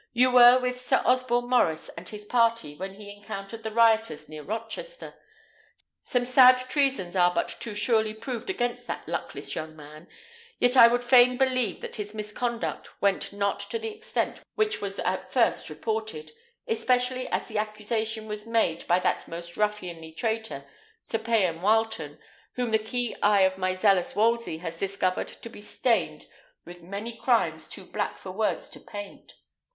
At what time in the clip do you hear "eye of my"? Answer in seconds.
23.21-23.75